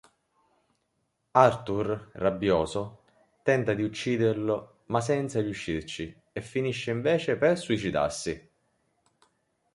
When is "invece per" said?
6.89-7.55